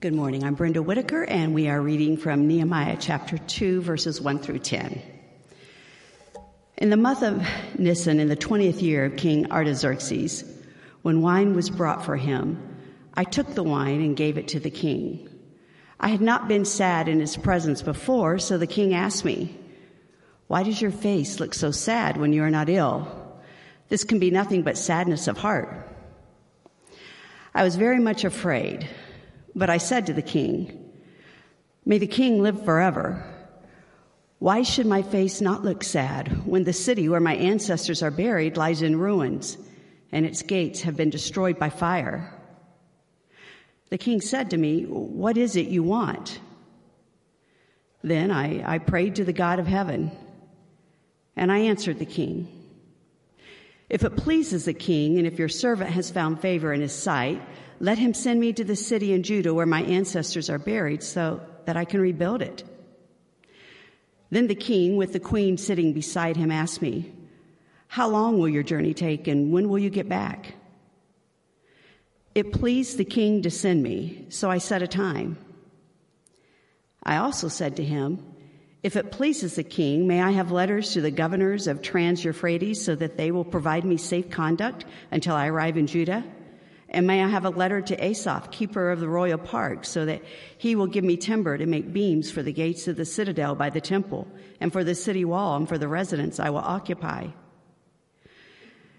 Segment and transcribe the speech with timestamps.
[0.00, 0.44] Good morning.
[0.44, 5.02] I'm Brenda Whitaker, and we are reading from Nehemiah chapter 2, verses 1 through 10.
[6.76, 7.44] In the month of
[7.76, 10.44] Nisan, in the 20th year of King Artaxerxes,
[11.02, 12.62] when wine was brought for him,
[13.14, 15.28] I took the wine and gave it to the king.
[15.98, 19.58] I had not been sad in his presence before, so the king asked me,
[20.46, 23.08] Why does your face look so sad when you are not ill?
[23.88, 25.88] This can be nothing but sadness of heart.
[27.52, 28.88] I was very much afraid
[29.58, 30.92] but I said to the king,
[31.84, 33.24] May the king live forever.
[34.38, 38.56] Why should my face not look sad when the city where my ancestors are buried
[38.56, 39.58] lies in ruins
[40.12, 42.32] and its gates have been destroyed by fire?
[43.90, 46.38] The king said to me, What is it you want?
[48.02, 50.12] Then I, I prayed to the God of heaven,
[51.34, 52.57] and I answered the king.
[53.88, 57.40] If it pleases the king, and if your servant has found favor in his sight,
[57.80, 61.40] let him send me to the city in Judah where my ancestors are buried so
[61.64, 62.64] that I can rebuild it.
[64.30, 67.12] Then the king, with the queen sitting beside him, asked me,
[67.86, 70.54] How long will your journey take and when will you get back?
[72.34, 75.38] It pleased the king to send me, so I set a time.
[77.02, 78.22] I also said to him,
[78.82, 82.84] If it pleases the king, may I have letters to the governors of Trans Euphrates
[82.84, 86.24] so that they will provide me safe conduct until I arrive in Judah?
[86.88, 90.22] And may I have a letter to Asaph, keeper of the royal park, so that
[90.56, 93.68] he will give me timber to make beams for the gates of the citadel by
[93.68, 94.28] the temple,
[94.60, 97.26] and for the city wall, and for the residence I will occupy.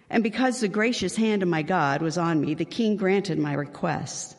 [0.09, 3.53] And because the gracious hand of my God was on me, the king granted my
[3.53, 4.36] request.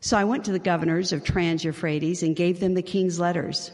[0.00, 3.70] So I went to the governors of Trans Euphrates and gave them the king's letters.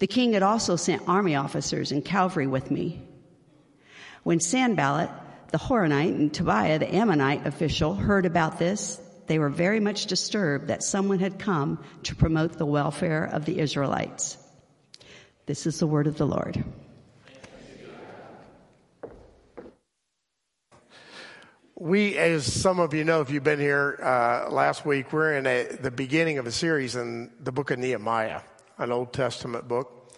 [0.00, 3.02] The king had also sent army officers and cavalry with me.
[4.22, 5.10] When Sanballat,
[5.52, 10.68] the Horonite and Tobiah, the Ammonite official, heard about this, they were very much disturbed
[10.68, 14.38] that someone had come to promote the welfare of the Israelites.
[15.44, 16.64] This is the word of the Lord.
[21.74, 25.46] We, as some of you know, if you've been here uh, last week, we're in
[25.46, 28.40] a, the beginning of a series in the book of Nehemiah,
[28.80, 30.12] an Old Testament book,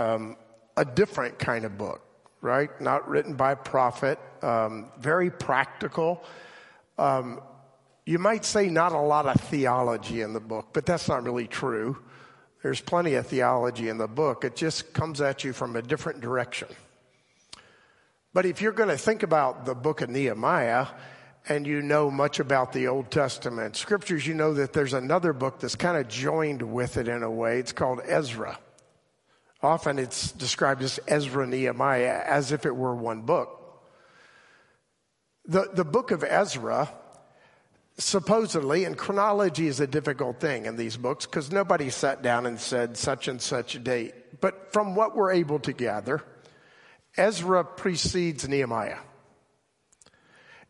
[0.00, 0.36] um,
[0.76, 2.02] a different kind of book
[2.42, 2.78] right?
[2.80, 6.22] Not written by prophet, um, very practical.
[6.98, 7.40] Um,
[8.04, 11.46] you might say not a lot of theology in the book, but that's not really
[11.46, 11.96] true.
[12.62, 14.44] There's plenty of theology in the book.
[14.44, 16.68] It just comes at you from a different direction.
[18.34, 20.88] But if you're going to think about the book of Nehemiah
[21.48, 25.58] and you know much about the Old Testament scriptures, you know that there's another book
[25.60, 27.58] that's kind of joined with it in a way.
[27.58, 28.58] It's called Ezra.
[29.62, 33.58] Often it's described as Ezra Nehemiah as if it were one book.
[35.44, 36.88] The, the book of Ezra,
[37.98, 42.60] supposedly, and chronology is a difficult thing in these books because nobody sat down and
[42.60, 44.40] said such and such a date.
[44.40, 46.22] But from what we're able to gather,
[47.16, 48.98] Ezra precedes Nehemiah.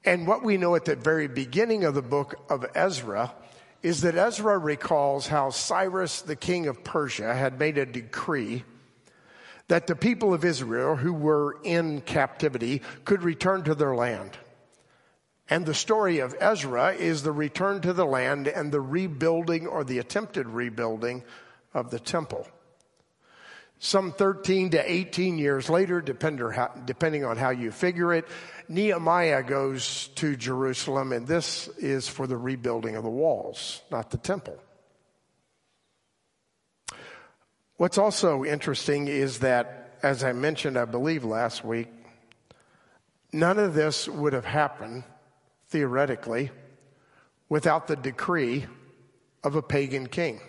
[0.04, 3.32] And what we know at the very beginning of the book of Ezra
[3.82, 8.64] is that Ezra recalls how Cyrus, the king of Persia, had made a decree
[9.68, 14.36] that the people of Israel who were in captivity could return to their land.
[15.48, 19.84] And the story of Ezra is the return to the land and the rebuilding or
[19.84, 21.22] the attempted rebuilding
[21.74, 22.46] of the temple.
[23.78, 28.26] Some 13 to 18 years later, depending on how you figure it,
[28.68, 34.18] Nehemiah goes to Jerusalem, and this is for the rebuilding of the walls, not the
[34.18, 34.58] temple.
[37.76, 41.88] What's also interesting is that, as I mentioned, I believe last week,
[43.32, 45.04] none of this would have happened,
[45.68, 46.50] theoretically,
[47.48, 48.66] without the decree
[49.42, 50.40] of a pagan king.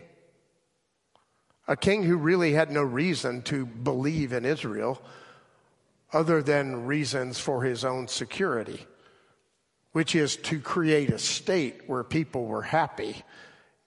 [1.67, 5.01] A king who really had no reason to believe in Israel
[6.13, 8.85] other than reasons for his own security,
[9.91, 13.23] which is to create a state where people were happy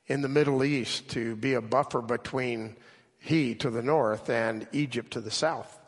[0.07, 2.77] in the Middle East, to be a buffer between
[3.19, 5.79] he to the north and Egypt to the south.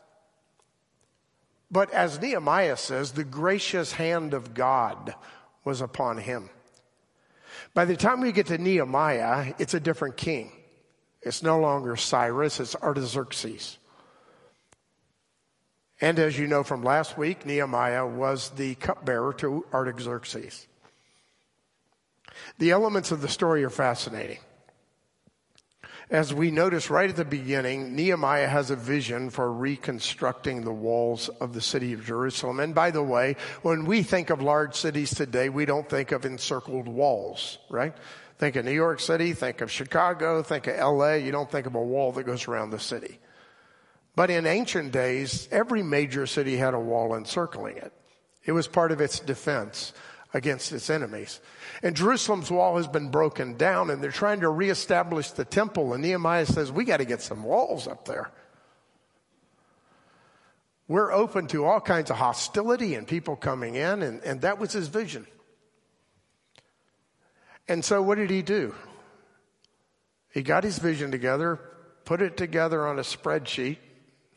[1.71, 5.15] But as Nehemiah says, the gracious hand of God
[5.63, 6.49] was upon him.
[7.73, 10.51] By the time we get to Nehemiah, it's a different king.
[11.21, 13.78] It's no longer Cyrus, it's Artaxerxes.
[16.01, 20.67] And as you know from last week, Nehemiah was the cupbearer to Artaxerxes.
[22.57, 24.39] The elements of the story are fascinating.
[26.09, 31.29] As we notice right at the beginning, Nehemiah has a vision for reconstructing the walls
[31.29, 32.59] of the city of Jerusalem.
[32.59, 36.25] And by the way, when we think of large cities today, we don't think of
[36.25, 37.93] encircled walls, right?
[38.39, 41.13] Think of New York City, think of Chicago, think of LA.
[41.15, 43.19] You don't think of a wall that goes around the city.
[44.15, 47.93] But in ancient days, every major city had a wall encircling it.
[48.43, 49.93] It was part of its defense
[50.33, 51.39] against its enemies.
[51.81, 55.93] And Jerusalem's wall has been broken down and they're trying to reestablish the temple.
[55.93, 58.31] And Nehemiah says, we got to get some walls up there.
[60.87, 64.71] We're open to all kinds of hostility and people coming in, and, and that was
[64.71, 65.27] his vision.
[67.67, 68.73] And so what did he do?
[70.33, 71.59] He got his vision together,
[72.05, 73.77] put it together on a spreadsheet.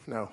[0.06, 0.31] No,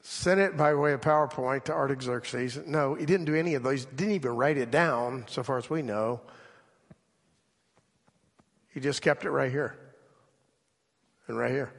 [0.00, 2.58] sent it by way of PowerPoint to Artaxerxes.
[2.66, 3.84] No, he didn't do any of those.
[3.84, 6.20] Didn't even write it down, so far as we know.
[8.68, 9.76] He just kept it right here
[11.26, 11.72] and right here.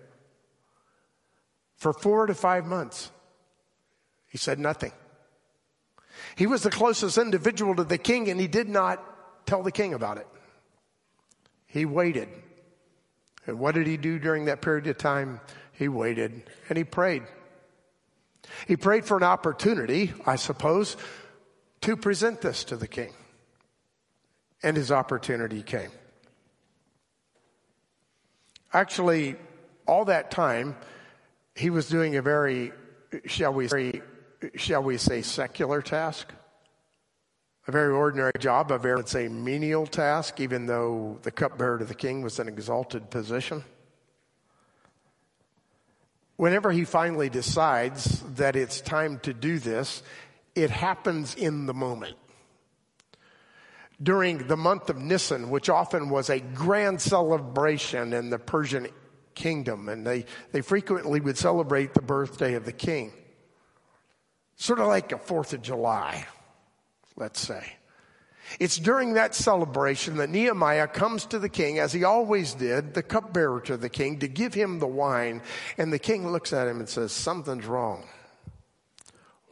[1.78, 3.10] For four to five months,
[4.28, 4.92] he said nothing.
[6.36, 9.94] He was the closest individual to the king, and he did not tell the king
[9.94, 10.28] about it.
[11.66, 12.30] He waited.
[13.46, 15.40] And what did he do during that period of time?
[15.74, 17.24] He waited and he prayed.
[18.68, 20.98] He prayed for an opportunity, I suppose,
[21.82, 23.14] to present this to the king.
[24.64, 25.90] And his opportunity came.
[28.74, 29.36] Actually,
[29.88, 30.76] all that time,
[31.56, 32.72] he was doing a very,
[33.26, 34.02] shall we say,
[34.56, 36.32] shall we say, secular task.
[37.68, 41.86] A very ordinary job, a very, let's say, menial task, even though the cupbearer to
[41.86, 43.64] the king was an exalted position
[46.42, 50.02] whenever he finally decides that it's time to do this,
[50.56, 52.16] it happens in the moment.
[54.02, 58.88] During the month of Nisan, which often was a grand celebration in the Persian
[59.36, 63.14] kingdom, and they, they frequently would celebrate the birthday of the king.
[64.56, 66.26] Sort of like a 4th of July,
[67.18, 67.76] let's say.
[68.60, 73.04] It's during that celebration that Nehemiah comes to the king, as he always did, the
[73.04, 75.42] cupbearer to the king, to give him the wine.
[75.78, 78.04] And the king looks at him and says, Something's wrong.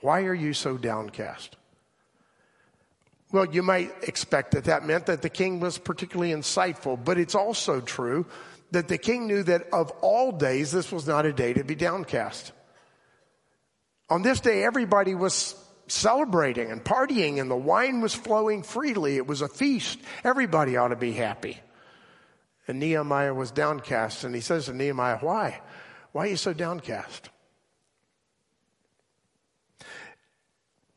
[0.02, 1.56] Why are you so downcast?
[3.32, 7.36] Well, you might expect that that meant that the king was particularly insightful, but it's
[7.36, 8.26] also true
[8.72, 11.76] that the king knew that of all days, this was not a day to be
[11.76, 12.52] downcast.
[14.10, 15.56] On this day, everybody was
[15.92, 19.18] celebrating and partying, and the wine was flowing freely.
[19.18, 20.00] It was a feast.
[20.24, 21.60] Everybody ought to be happy.
[22.68, 25.62] And Nehemiah was downcast, and he says to Nehemiah, Why?
[26.12, 27.30] Why are you so downcast?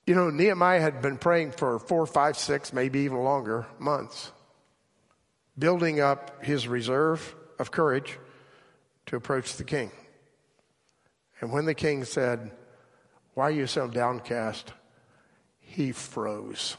[0.06, 4.32] You know, Nehemiah had been praying for four, five, six, maybe even longer months,
[5.58, 8.18] building up his reserve of courage
[9.06, 9.90] to approach the king.
[11.40, 12.50] And when the king said,
[13.34, 14.72] Why are you so downcast?
[15.72, 16.76] He froze.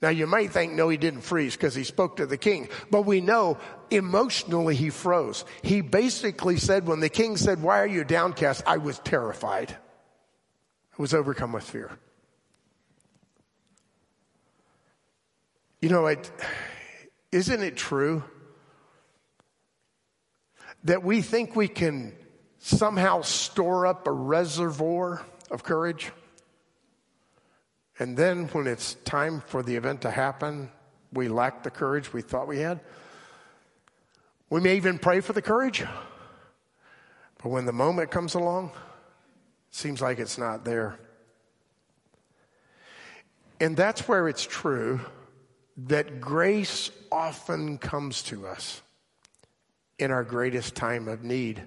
[0.00, 2.68] Now you might think, no, he didn't freeze because he spoke to the king.
[2.90, 3.56] But we know
[3.90, 5.46] emotionally he froze.
[5.62, 8.62] He basically said, when the king said, why are you downcast?
[8.66, 9.70] I was terrified.
[9.70, 11.90] I was overcome with fear.
[15.80, 16.30] You know, it,
[17.32, 18.22] isn't it true
[20.84, 22.14] that we think we can
[22.58, 26.12] somehow store up a reservoir of courage?
[27.98, 30.70] And then when it's time for the event to happen,
[31.12, 32.80] we lack the courage we thought we had.
[34.50, 35.84] We may even pray for the courage,
[37.42, 38.66] but when the moment comes along,
[39.68, 40.98] it seems like it's not there.
[43.60, 45.00] And that's where it's true
[45.76, 48.82] that grace often comes to us
[49.98, 51.62] in our greatest time of need.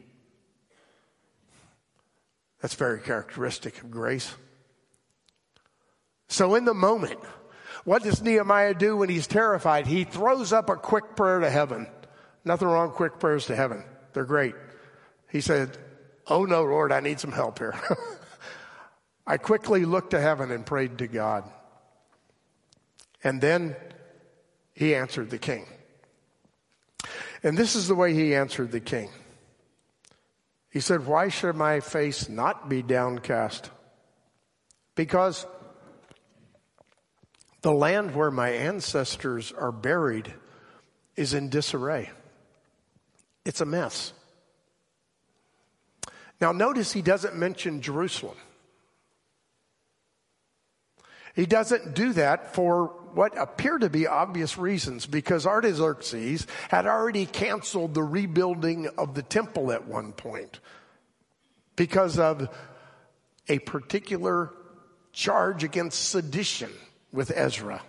[2.61, 4.33] That's very characteristic of grace.
[6.27, 7.19] So in the moment,
[7.83, 9.87] what does Nehemiah do when he's terrified?
[9.87, 11.87] He throws up a quick prayer to heaven.
[12.43, 13.83] Nothing wrong with quick prayers to heaven.
[14.13, 14.55] They're great.
[15.29, 15.77] He said,
[16.27, 17.75] Oh no, Lord, I need some help here.
[19.27, 21.43] I quickly looked to heaven and prayed to God.
[23.23, 23.75] And then
[24.73, 25.65] he answered the king.
[27.43, 29.09] And this is the way he answered the king.
[30.69, 33.69] He said, Why should my face not be downcast?
[34.95, 35.45] Because
[37.61, 40.33] the land where my ancestors are buried
[41.15, 42.09] is in disarray.
[43.45, 44.13] It's a mess.
[46.39, 48.37] Now, notice he doesn't mention Jerusalem.
[51.35, 57.25] He doesn't do that for what appear to be obvious reasons because Artaxerxes had already
[57.25, 60.59] canceled the rebuilding of the temple at one point
[61.75, 62.49] because of
[63.47, 64.51] a particular
[65.13, 66.71] charge against sedition
[67.11, 67.81] with Ezra.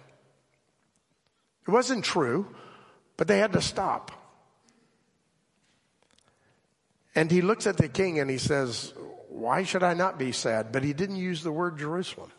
[1.66, 2.54] It wasn't true,
[3.16, 4.12] but they had to stop.
[7.14, 8.94] And he looks at the king and he says,
[9.28, 10.72] Why should I not be sad?
[10.72, 12.30] But he didn't use the word Jerusalem.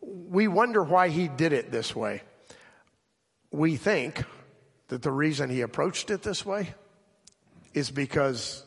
[0.00, 2.22] We wonder why he did it this way.
[3.50, 4.22] We think
[4.88, 6.74] that the reason he approached it this way
[7.74, 8.64] is because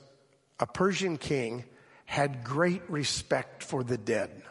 [0.60, 1.66] a Persian king
[2.06, 4.42] had great respect for the dead.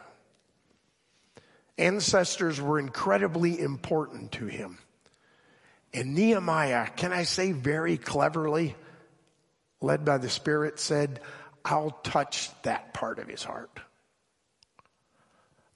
[1.79, 4.77] Ancestors were incredibly important to him.
[5.93, 8.75] And Nehemiah, can I say very cleverly,
[9.79, 11.21] led by the Spirit, said,
[11.63, 13.79] I'll touch that part of his heart.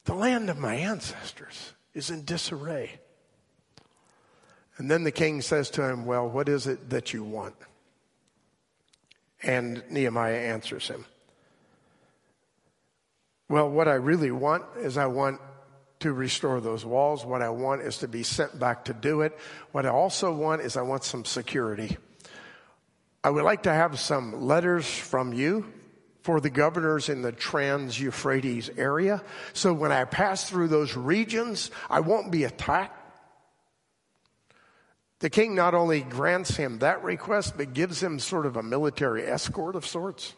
[0.03, 2.99] The land of my ancestors is in disarray.
[4.77, 7.55] And then the king says to him, Well, what is it that you want?
[9.41, 11.05] And Nehemiah answers him,
[13.47, 15.39] Well, what I really want is I want
[16.03, 17.25] to restore those walls.
[17.25, 19.37] What I want is to be sent back to do it.
[19.71, 21.97] What I also want is I want some security.
[23.23, 25.65] I would like to have some letters from you
[26.21, 29.21] for the governors in the Trans Euphrates area.
[29.53, 32.99] So when I pass through those regions, I won't be attacked.
[35.19, 39.25] The king not only grants him that request, but gives him sort of a military
[39.25, 40.33] escort of sorts.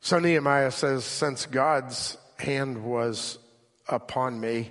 [0.00, 3.38] So Nehemiah says, Since God's hand was
[3.88, 4.70] upon me,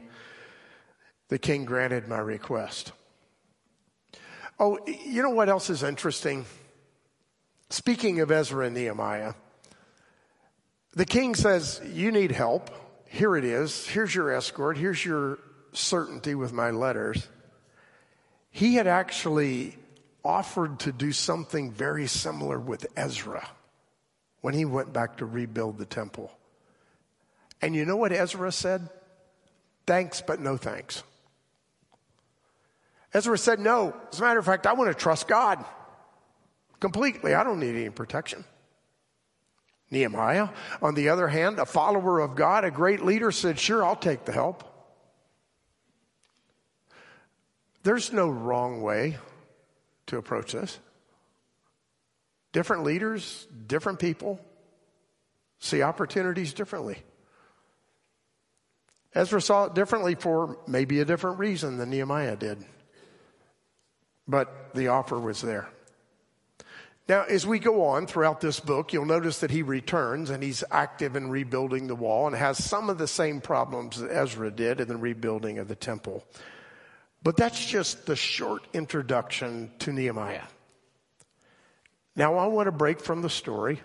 [1.28, 2.92] the king granted my request.
[4.60, 6.46] Oh, you know what else is interesting?
[7.70, 9.34] Speaking of Ezra and Nehemiah,
[10.94, 12.72] the king says, You need help.
[13.06, 13.88] Here it is.
[13.88, 14.78] Here's your escort.
[14.78, 15.38] Here's your
[15.74, 17.28] certainty with my letters.
[18.50, 19.78] He had actually
[20.26, 23.48] offered to do something very similar with Ezra
[24.42, 26.32] when he went back to rebuild the temple.
[27.62, 28.90] And you know what Ezra said?
[29.86, 31.04] Thanks, but no thanks.
[33.14, 33.96] Ezra said, No.
[34.12, 35.64] As a matter of fact, I want to trust God
[36.80, 37.34] completely.
[37.34, 38.46] I don't need any protection.
[39.92, 40.50] Nehemiah,
[40.82, 44.26] on the other hand, a follower of God, a great leader, said, Sure, I'll take
[44.26, 44.64] the help.
[47.84, 49.18] There's no wrong way
[50.08, 50.80] to approach this.
[52.52, 54.40] Different leaders, different people
[55.60, 56.98] see opportunities differently.
[59.14, 62.64] Ezra saw it differently for maybe a different reason than Nehemiah did.
[64.28, 65.68] But the offer was there.
[67.08, 70.64] Now, as we go on throughout this book, you'll notice that he returns and he's
[70.70, 74.80] active in rebuilding the wall and has some of the same problems that Ezra did
[74.80, 76.24] in the rebuilding of the temple.
[77.24, 80.44] But that's just the short introduction to Nehemiah.
[82.20, 83.80] Now, I want to break from the story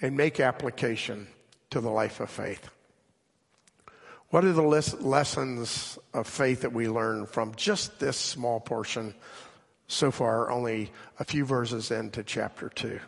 [0.00, 1.26] and make application
[1.68, 2.70] to the life of faith.
[4.30, 9.14] What are the lessons of faith that we learn from just this small portion
[9.86, 10.90] so far, only
[11.20, 12.98] a few verses into chapter 2?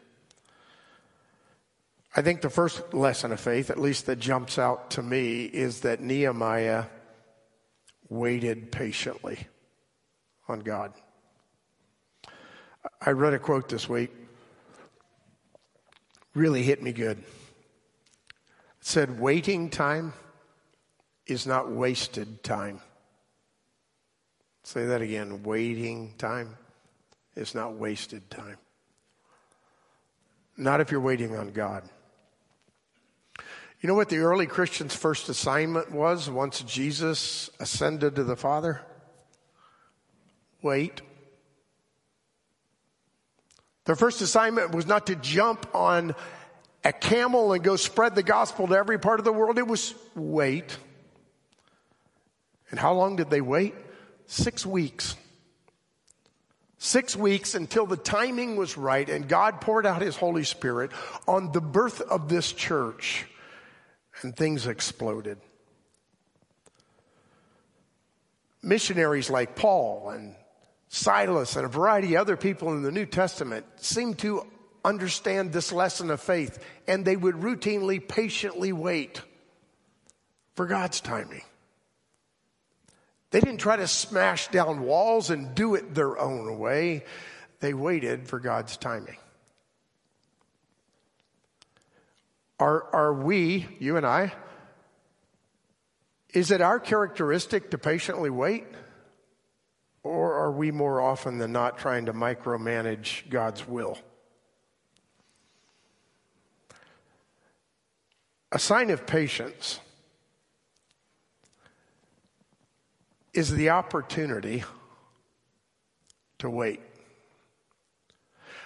[2.15, 5.81] I think the first lesson of faith, at least that jumps out to me, is
[5.81, 6.85] that Nehemiah
[8.11, 9.47] waited patiently
[10.49, 10.93] on God.
[13.01, 14.11] I read a quote this week,
[16.39, 17.19] really hit me good.
[17.19, 17.25] It
[18.81, 20.13] said, Waiting time
[21.27, 22.81] is not wasted time.
[24.63, 25.43] Say that again.
[25.43, 26.57] Waiting time
[27.35, 28.57] is not wasted time.
[30.57, 31.85] Not if you're waiting on God.
[33.81, 38.81] You know what the early Christians' first assignment was once Jesus ascended to the Father?
[40.63, 41.01] Wait.
[43.89, 46.15] Their first assignment was not to jump on
[46.85, 49.57] a camel and go spread the gospel to every part of the world.
[49.57, 50.77] It was wait.
[52.71, 53.75] And how long did they wait?
[54.27, 55.17] Six weeks.
[56.77, 60.91] Six weeks until the timing was right and God poured out His Holy Spirit
[61.27, 63.25] on the birth of this church
[64.21, 65.39] and things exploded.
[68.63, 70.35] Missionaries like Paul and
[70.89, 74.47] Silas and a variety of other people in the New Testament seem to
[74.85, 79.21] understand this lesson of faith and they would routinely, patiently wait
[80.55, 81.43] for God's timing.
[83.31, 87.05] They didn't try to smash down walls and do it their own way.
[87.61, 89.19] They waited for God's timing.
[92.59, 94.33] Are, are we, you and I,
[96.33, 98.65] Is it our characteristic to patiently wait?
[100.03, 103.99] Or are we more often than not trying to micromanage God's will?
[108.53, 109.81] A sign of patience
[113.35, 114.65] is the opportunity
[116.39, 116.81] to wait.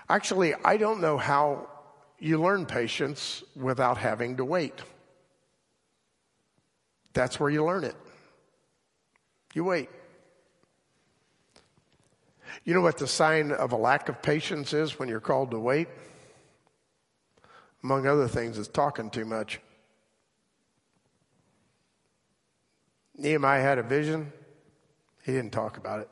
[0.08, 1.68] Actually, I don't know how
[2.18, 4.74] you learn patience without having to wait.
[7.12, 7.96] That's where you learn it.
[9.54, 9.90] You wait.
[12.64, 15.58] You know what the sign of a lack of patience is when you're called to
[15.58, 15.88] wait?
[17.82, 19.60] Among other things, is talking too much.
[23.16, 24.32] Nehemiah had a vision.
[25.24, 26.08] He didn't talk about it.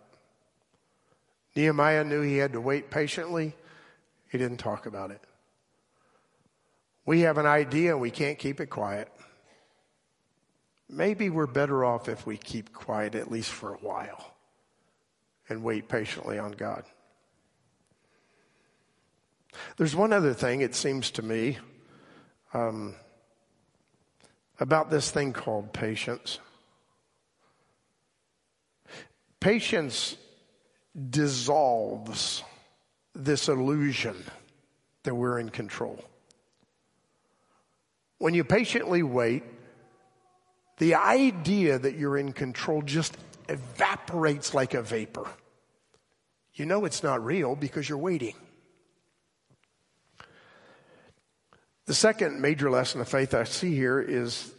[1.55, 3.55] Nehemiah knew he had to wait patiently.
[4.31, 5.21] He didn't talk about it.
[7.07, 9.09] We have an idea and we can't keep it quiet.
[10.89, 14.35] Maybe we're better off if we keep quiet at least for a while
[15.51, 16.85] and wait patiently on God.
[19.77, 21.59] There's one other thing, it seems to me,
[22.55, 22.95] um,
[24.59, 26.39] about this thing called patience.
[29.41, 30.17] Patience
[31.11, 32.43] dissolves
[33.15, 34.17] this illusion
[35.03, 36.03] that we're in control.
[38.19, 39.43] When you patiently wait,
[40.79, 43.17] the idea that you're in control just
[43.49, 45.27] evaporates like a vapor.
[46.61, 48.35] You know it's not real because you're waiting.
[51.87, 54.53] The second major lesson of faith I see here is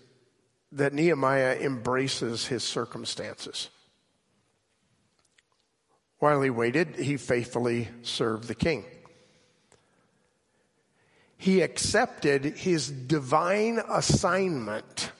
[0.71, 3.69] that Nehemiah embraces his circumstances.
[6.17, 8.83] While he waited, he faithfully served the king.
[11.37, 15.11] He accepted his divine assignment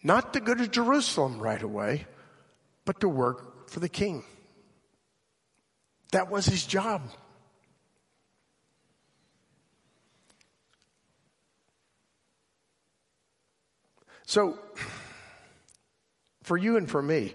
[0.00, 2.06] not to go to Jerusalem right away,
[2.84, 4.22] but to work for the king.
[6.14, 7.02] That was his job.
[14.24, 14.56] So,
[16.44, 17.34] for you and for me,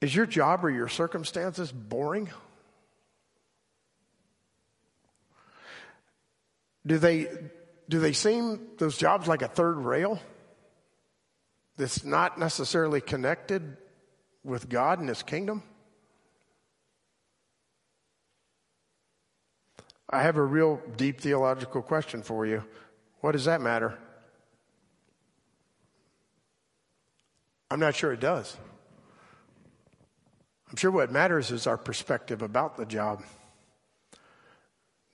[0.00, 2.28] Is your job or your circumstances boring?
[6.84, 7.28] Do they,
[7.88, 10.20] do they seem, those jobs, like a third rail
[11.76, 13.76] that's not necessarily connected
[14.44, 15.62] with God and His kingdom?
[20.10, 22.62] I have a real deep theological question for you.
[23.20, 23.98] What does that matter?
[27.70, 28.54] I'm not sure it does.
[30.68, 33.22] I'm sure what matters is our perspective about the job,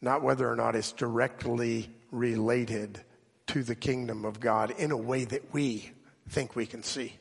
[0.01, 3.01] not whether or not it's directly related
[3.49, 5.93] to the kingdom of God in a way that we
[6.29, 7.15] think we can see.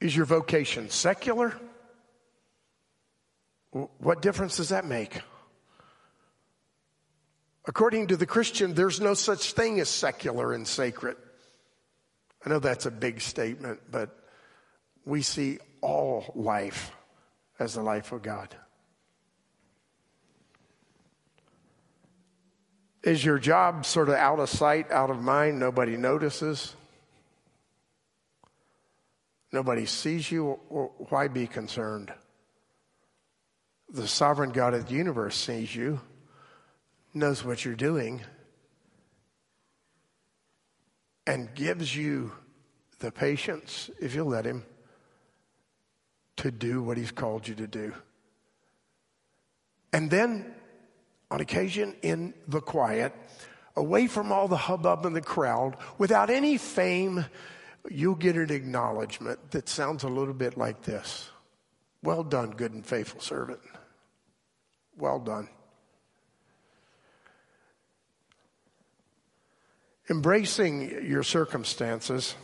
[0.00, 1.54] Is your vocation secular?
[3.70, 5.20] What difference does that make?
[7.66, 11.16] According to the Christian, there's no such thing as secular and sacred.
[12.44, 14.16] I know that's a big statement, but
[15.04, 16.90] we see all life
[17.58, 18.56] as the life of God.
[23.02, 25.58] Is your job sort of out of sight, out of mind?
[25.58, 26.74] Nobody notices?
[29.52, 30.60] Nobody sees you?
[31.08, 32.12] Why be concerned?
[33.88, 36.00] The sovereign God of the universe sees you,
[37.12, 38.20] knows what you're doing,
[41.26, 42.32] and gives you
[43.00, 44.64] the patience, if you'll let Him,
[46.36, 47.92] to do what He's called you to do.
[49.92, 50.54] And then,
[51.30, 53.12] on occasion, in the quiet,
[53.74, 57.24] away from all the hubbub and the crowd, without any fame,
[57.88, 61.30] you'll get an acknowledgement that sounds a little bit like this
[62.02, 63.60] Well done, good and faithful servant.
[64.96, 65.48] Well done.
[70.10, 72.34] Embracing your circumstances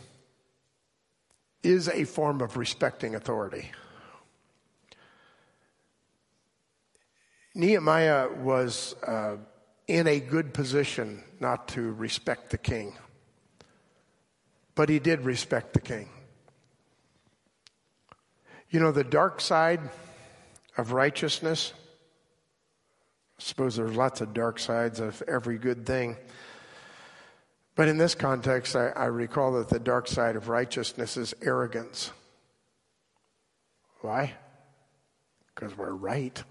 [1.63, 3.71] is a form of respecting authority.
[7.53, 9.35] Nehemiah was uh,
[9.87, 12.95] in a good position not to respect the king,
[14.77, 16.07] but he did respect the king.
[18.69, 19.81] You know, the dark side
[20.77, 21.73] of righteousness,
[23.39, 26.15] I suppose there's lots of dark sides of every good thing.
[27.75, 32.11] But in this context, I, I, recall that the dark side of righteousness is arrogance.
[34.01, 34.33] Why?
[35.53, 36.43] Because we're right.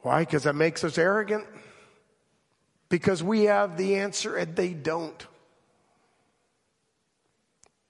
[0.00, 0.20] Why?
[0.20, 1.46] Because that makes us arrogant?
[2.94, 5.26] because we have the answer and they don't.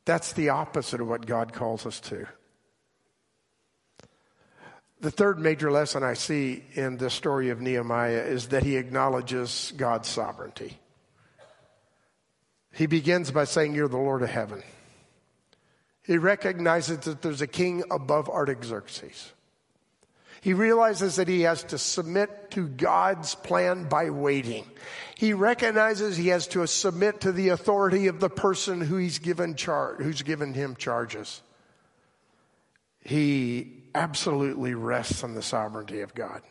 [0.04, 2.26] That's the opposite of what God calls us to.
[5.00, 9.72] The third major lesson I see in the story of Nehemiah is that he acknowledges
[9.76, 10.78] God's sovereignty.
[12.72, 14.62] He begins by saying, You're the Lord of heaven.
[16.02, 19.32] He recognizes that there's a king above Artaxerxes.
[20.44, 24.66] He realizes that he has to submit to God's plan by waiting.
[25.14, 29.54] He recognizes he has to submit to the authority of the person who he's given
[29.54, 31.40] charge, who's given him charges.
[33.00, 36.42] He absolutely rests on the sovereignty of God.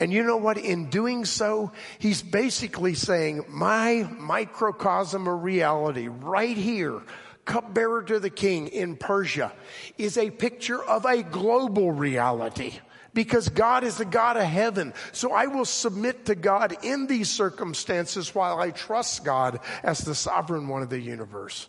[0.00, 0.58] And you know what?
[0.58, 7.00] In doing so, he's basically saying, my microcosm of reality right here
[7.44, 9.52] cupbearer to the king in Persia
[9.98, 12.74] is a picture of a global reality
[13.14, 14.94] because God is the God of heaven.
[15.12, 20.14] So I will submit to God in these circumstances while I trust God as the
[20.14, 21.68] sovereign one of the universe.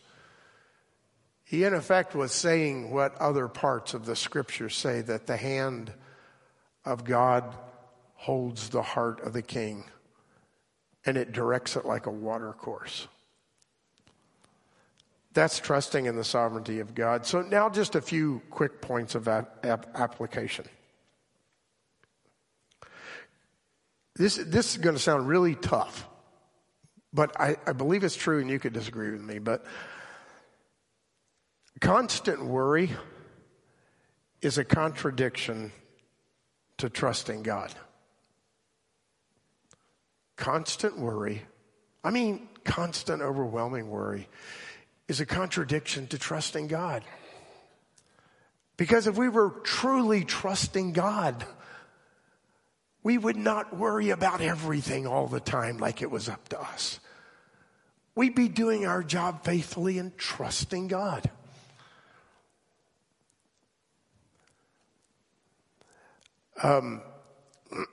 [1.43, 5.91] He, in effect, was saying what other parts of the scripture say that the hand
[6.85, 7.43] of God
[8.15, 9.83] holds the heart of the king
[11.05, 13.07] and it directs it like a water course.
[15.33, 17.25] That's trusting in the sovereignty of God.
[17.25, 20.65] So, now just a few quick points of ap- application.
[24.15, 26.07] This, this is going to sound really tough,
[27.11, 29.39] but I, I believe it's true, and you could disagree with me.
[29.39, 29.65] But
[31.81, 32.91] constant worry
[34.43, 35.71] is a contradiction
[36.77, 37.73] to trusting God.
[40.35, 41.43] Constant worry,
[42.03, 44.27] I mean, constant, overwhelming worry,
[45.07, 47.03] is a contradiction to trusting God.
[48.77, 51.45] Because if we were truly trusting God,
[53.03, 56.99] we would not worry about everything all the time like it was up to us.
[58.15, 61.29] We'd be doing our job faithfully and trusting God.
[66.61, 67.01] Um,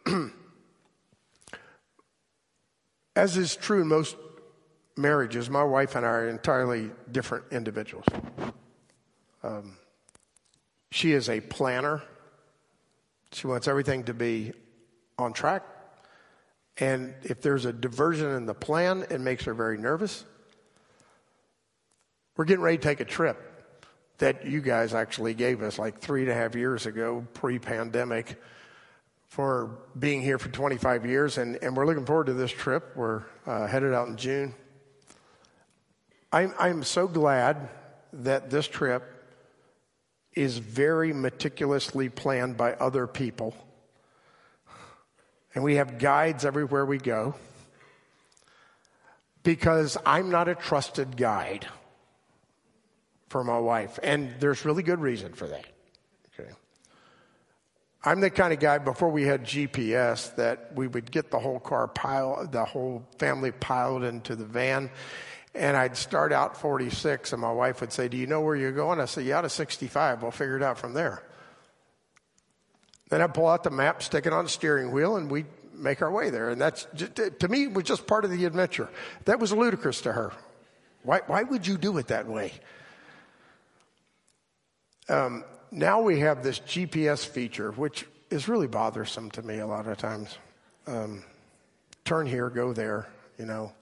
[3.17, 4.17] as is true in most
[5.01, 8.05] marriages, my wife and I are entirely different individuals.
[9.43, 9.77] Um,
[10.91, 12.03] she is a planner.
[13.33, 14.53] She wants everything to be
[15.19, 15.65] on track.
[16.79, 20.25] And if there's a diversion in the plan, it makes her very nervous.
[22.37, 23.47] We're getting ready to take a trip
[24.19, 28.41] that you guys actually gave us like three and a half years ago, pre pandemic,
[29.29, 31.39] for being here for 25 years.
[31.39, 32.93] And, and we're looking forward to this trip.
[32.97, 34.55] We're uh, headed out in June.
[36.33, 37.69] I'm, I'm so glad
[38.13, 39.03] that this trip
[40.33, 43.55] is very meticulously planned by other people
[45.55, 47.35] and we have guides everywhere we go
[49.43, 51.67] because I'm not a trusted guide
[53.29, 53.99] for my wife.
[54.03, 55.67] And there's really good reason for that.
[56.39, 56.51] Okay.
[58.05, 61.59] I'm the kind of guy before we had GPS that we would get the whole
[61.61, 64.91] car pile, the whole family piled into the van.
[65.55, 68.73] And I'd start out 46 and my wife would say, do you know where you're
[68.73, 69.01] going?
[69.01, 70.23] I said, yeah, to 65.
[70.23, 71.23] We'll figure it out from there.
[73.09, 76.01] Then I'd pull out the map, stick it on the steering wheel, and we'd make
[76.03, 76.51] our way there.
[76.51, 76.87] And that's,
[77.41, 78.89] to me, was just part of the adventure.
[79.25, 80.33] That was ludicrous to her.
[81.03, 82.53] Why, why would you do it that way?
[85.09, 89.89] Um, now we have this GPS feature, which is really bothersome to me a lot
[89.89, 90.39] of times.
[90.87, 91.25] Um,
[92.05, 93.09] turn here, go there,
[93.39, 93.73] you know.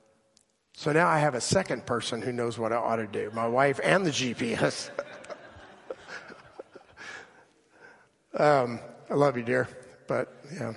[0.79, 3.49] So now I have a second person who knows what I ought to do my
[3.49, 4.91] wife and the GPS.
[8.39, 8.79] um,
[9.11, 9.69] I love you, dear.
[10.07, 10.75] But, yeah.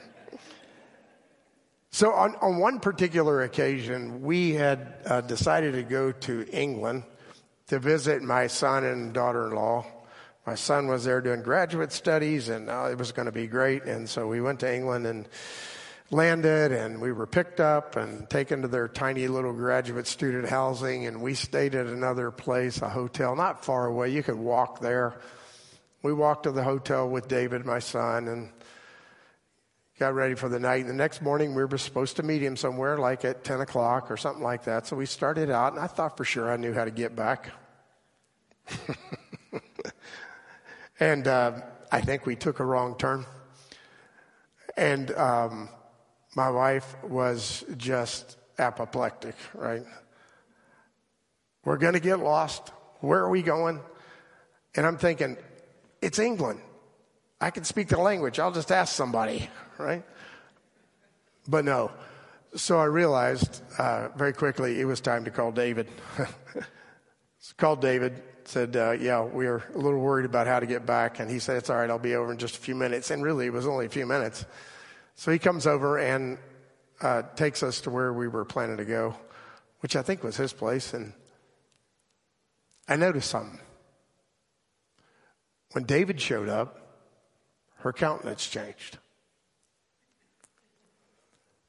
[1.92, 7.04] So, on, on one particular occasion, we had uh, decided to go to England
[7.68, 9.86] to visit my son and daughter in law.
[10.48, 13.84] My son was there doing graduate studies, and uh, it was going to be great.
[13.84, 15.30] And so we went to England and
[16.12, 21.08] landed, and we were picked up and taken to their tiny little graduate student housing.
[21.08, 24.10] And we stayed at another place, a hotel, not far away.
[24.10, 25.18] You could walk there
[26.04, 28.50] we walked to the hotel with David, my son, and
[30.00, 30.82] got ready for the night.
[30.82, 34.10] And the next morning, we were supposed to meet him somewhere, like at 10 o'clock
[34.10, 34.88] or something like that.
[34.88, 37.52] So we started out, and I thought for sure I knew how to get back.
[41.00, 43.26] and uh, I think we took a wrong turn.
[44.76, 45.70] And um,
[46.36, 49.84] my wife was just apoplectic, right?
[51.66, 52.70] We're going to get lost.
[53.02, 53.80] Where are we going?
[54.76, 55.38] And I'm thinking,
[56.02, 56.62] it's England.
[57.40, 58.40] I can speak the language.
[58.40, 60.04] I'll just ask somebody, right?
[61.48, 61.92] But no.
[62.56, 65.88] So I realized uh, very quickly it was time to call David.
[67.40, 70.86] so called David, said, uh, Yeah, we are a little worried about how to get
[70.86, 71.20] back.
[71.20, 73.12] And he said, It's all right, I'll be over in just a few minutes.
[73.12, 74.46] And really, it was only a few minutes.
[75.16, 76.38] So he comes over and
[77.02, 79.16] uh, takes us to where we were planning to go,
[79.80, 80.94] which I think was his place.
[80.94, 81.14] And
[82.88, 83.60] I noticed something.
[85.72, 86.78] When David showed up,
[87.78, 88.98] her countenance changed.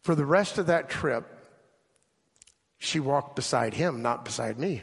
[0.03, 1.25] For the rest of that trip,
[2.79, 4.83] she walked beside him, not beside me.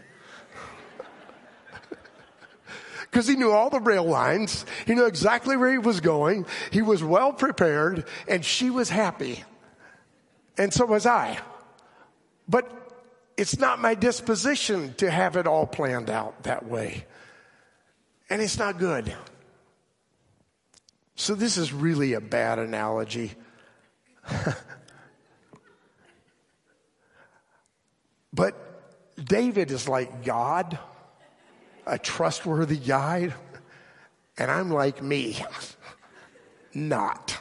[3.19, 6.81] Because he knew all the rail lines, he knew exactly where he was going, he
[6.81, 9.43] was well prepared, and she was happy.
[10.57, 11.37] And so was I.
[12.47, 12.71] But
[13.35, 17.03] it's not my disposition to have it all planned out that way.
[18.29, 19.13] And it's not good.
[21.15, 23.33] So, this is really a bad analogy.
[28.33, 28.55] but
[29.21, 30.79] David is like God,
[31.89, 33.33] a trustworthy guide,
[34.37, 35.43] and I'm like me,
[36.73, 37.37] not.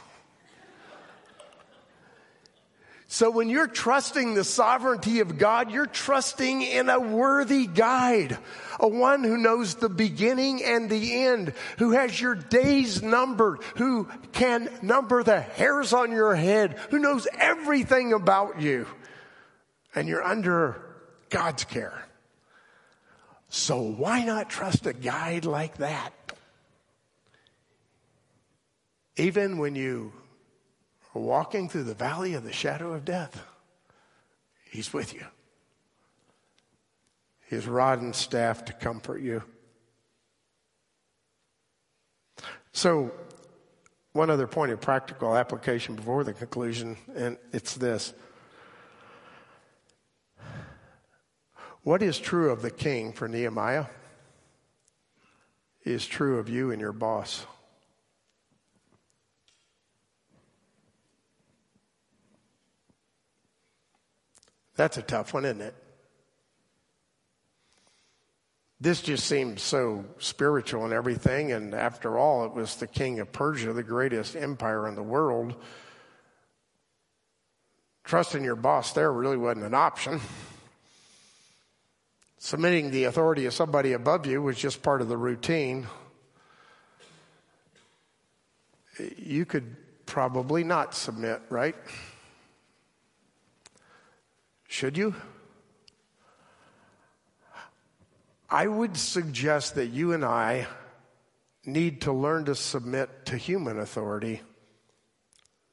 [3.11, 8.37] So when you're trusting the sovereignty of God, you're trusting in a worthy guide,
[8.79, 14.07] a one who knows the beginning and the end, who has your days numbered, who
[14.31, 18.87] can number the hairs on your head, who knows everything about you.
[19.95, 20.81] And you're under
[21.29, 22.08] God's care.
[23.49, 26.13] So why not trust a guide like that?
[29.17, 30.13] Even when you
[31.13, 33.43] are walking through the valley of the shadow of death,
[34.69, 35.25] He's with you.
[37.47, 39.43] His rod and staff to comfort you.
[42.71, 43.11] So,
[44.13, 48.13] one other point of practical application before the conclusion, and it's this.
[51.83, 53.85] What is true of the king for Nehemiah
[55.83, 57.45] is true of you and your boss.
[64.75, 65.75] That's a tough one, isn't it?
[68.81, 73.31] This just seems so spiritual and everything, and after all, it was the king of
[73.33, 75.55] Persia, the greatest empire in the world.
[78.05, 80.21] Trusting your boss there really wasn't an option.
[82.41, 85.87] Submitting the authority of somebody above you was just part of the routine.
[89.17, 89.75] You could
[90.05, 91.75] probably not submit, right?
[94.69, 95.15] Should you?
[98.49, 100.65] I would suggest that you and I
[101.65, 104.41] need to learn to submit to human authority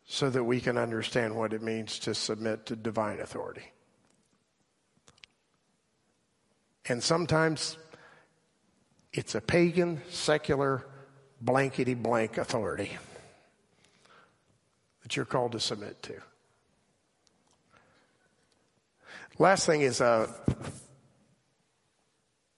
[0.05, 3.71] so that we can understand what it means to submit to divine authority.
[6.88, 7.77] And sometimes
[9.12, 10.87] it's a pagan, secular,
[11.40, 12.96] blankety blank authority
[15.03, 16.14] that you're called to submit to.
[19.38, 20.33] Last thing is uh,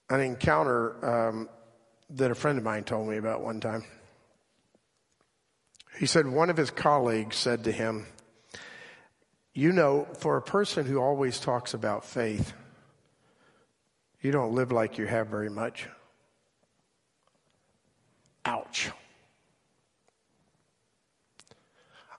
[0.09, 1.49] an encounter um,
[2.11, 3.83] that a friend of mine told me about one time.
[5.99, 8.05] He said one of his colleagues said to him,
[9.53, 12.53] You know, for a person who always talks about faith,
[14.21, 15.87] you don't live like you have very much.
[18.45, 18.91] Ouch.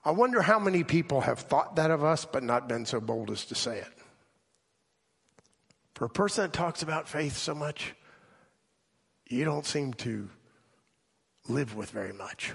[0.04, 3.30] I wonder how many people have thought that of us but not been so bold
[3.30, 3.92] as to say it.
[5.94, 7.94] For a person that talks about faith so much,
[9.28, 10.30] you don't seem to
[11.48, 12.54] live with very much.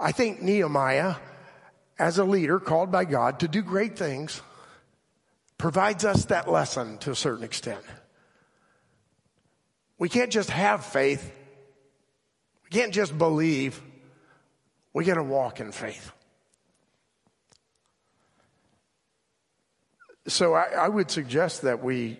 [0.00, 1.14] I think Nehemiah,
[1.98, 4.42] as a leader called by God to do great things,
[5.58, 7.82] provides us that lesson to a certain extent.
[9.98, 11.32] We can't just have faith.
[12.64, 13.80] We can't just believe.
[14.92, 16.12] We got to walk in faith.
[20.28, 22.18] So I, I would suggest that we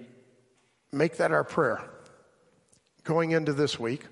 [0.93, 1.83] make that our prayer
[3.05, 4.05] going into this week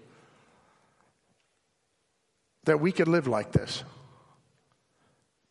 [2.64, 3.84] that we could live like this.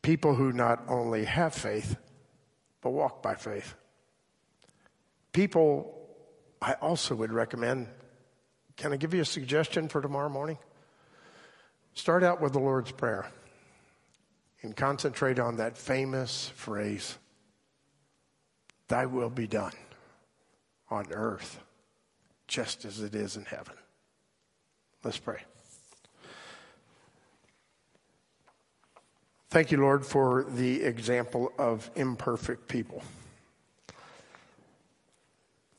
[0.02, 1.96] People who not only have faith,
[2.84, 3.74] but walk by faith.
[5.32, 5.98] People,
[6.62, 7.88] I also would recommend,
[8.76, 10.58] can I give you a suggestion for tomorrow morning?
[11.94, 13.26] Start out with the Lord's Prayer
[14.62, 17.18] and concentrate on that famous phrase
[18.90, 19.74] Thy will be done
[20.90, 21.60] on earth
[22.48, 23.76] just as it is in heaven.
[25.04, 25.40] Let's pray.
[29.54, 33.04] Thank you, Lord, for the example of imperfect people.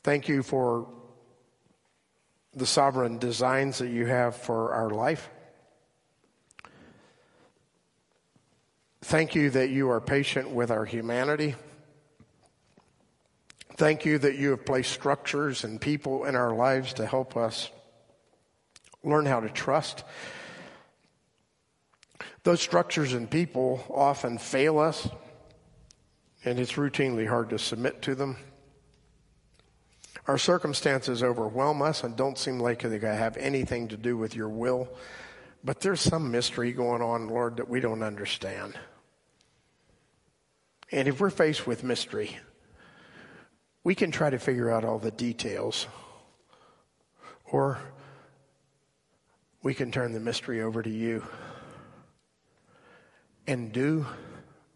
[0.05, 0.87] Thank you for
[2.55, 5.29] the sovereign designs that you have for our life.
[9.03, 11.57] Thank you that you are patient with our humanity.
[13.75, 17.73] Thank you that you have placed structures and people in our lives to help us
[19.03, 20.05] learn how to trust
[22.45, 25.09] those structures and people often fail us,
[26.45, 28.37] and it's routinely hard to submit to them.
[30.29, 34.51] Our circumstances overwhelm us and don't seem like they have anything to do with your
[34.51, 34.89] will,
[35.65, 38.79] but there's some mystery going on, Lord, that we don't understand.
[40.93, 42.39] And if we're faced with mystery,
[43.83, 45.87] we can try to figure out all the details,
[47.47, 47.79] or
[49.63, 51.25] we can turn the mystery over to you
[53.47, 54.07] and do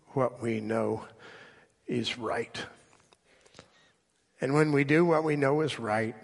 [0.09, 1.05] what we know
[1.87, 2.65] is right.
[4.41, 6.15] And when we do what we know is right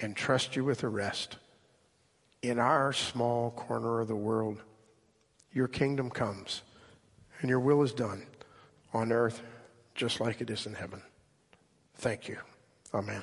[0.00, 1.36] and trust you with the rest,
[2.42, 4.62] in our small corner of the world,
[5.52, 6.62] your kingdom comes
[7.40, 8.26] and your will is done
[8.92, 9.42] on earth
[9.94, 11.02] just like it is in heaven.
[11.96, 12.38] Thank you.
[12.94, 13.22] Amen.